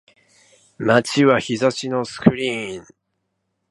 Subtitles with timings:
[0.79, 2.85] 街は日差しのスクリーン